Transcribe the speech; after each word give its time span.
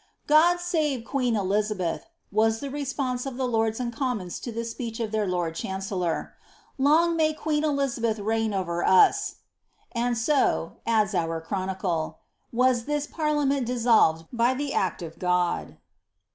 'God 0.25 0.57
rave 0.73 1.05
queen 1.05 1.35
Elizabeth!'' 1.35 2.07
was 2.31 2.59
the 2.59 2.71
response 2.71 3.27
of 3.27 3.37
the 3.37 3.47
lords 3.47 3.79
and 3.79 3.93
com 3.93 4.17
mons 4.17 4.39
to 4.39 4.51
the 4.51 4.65
speech 4.65 4.99
of 4.99 5.11
their 5.11 5.27
lord 5.27 5.53
chancellor 5.53 6.33
—^ 6.79 6.83
Long 6.83 7.15
may 7.15 7.35
queen 7.35 7.63
Eliza 7.63 8.01
beth 8.01 8.17
reign 8.17 8.51
over 8.51 8.83
us 8.83 9.35
P' 9.93 10.01
^And 10.01 10.15
so," 10.17 10.77
adds 10.87 11.13
our 11.13 11.39
chronicle, 11.39 12.17
^ 12.17 12.21
was 12.51 12.85
this 12.85 13.05
parlia 13.05 13.47
ment 13.47 13.67
dissolved 13.67 14.25
by 14.33 14.55
the 14.55 14.73
act 14.73 15.03
of 15.03 15.19
God.' 15.19 15.77